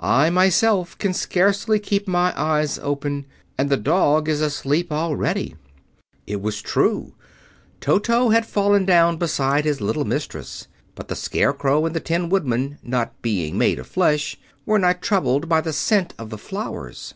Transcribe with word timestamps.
I 0.00 0.30
myself 0.30 0.98
can 0.98 1.14
scarcely 1.14 1.78
keep 1.78 2.08
my 2.08 2.32
eyes 2.36 2.76
open, 2.80 3.24
and 3.56 3.70
the 3.70 3.76
dog 3.76 4.28
is 4.28 4.40
asleep 4.40 4.90
already." 4.90 5.54
It 6.26 6.42
was 6.42 6.60
true; 6.60 7.14
Toto 7.80 8.30
had 8.30 8.44
fallen 8.46 8.84
down 8.84 9.16
beside 9.16 9.64
his 9.64 9.80
little 9.80 10.04
mistress. 10.04 10.66
But 10.96 11.06
the 11.06 11.14
Scarecrow 11.14 11.86
and 11.86 11.94
the 11.94 12.00
Tin 12.00 12.28
Woodman, 12.28 12.78
not 12.82 13.22
being 13.22 13.58
made 13.58 13.78
of 13.78 13.86
flesh, 13.86 14.36
were 14.64 14.80
not 14.80 15.02
troubled 15.02 15.48
by 15.48 15.60
the 15.60 15.72
scent 15.72 16.14
of 16.18 16.30
the 16.30 16.38
flowers. 16.38 17.14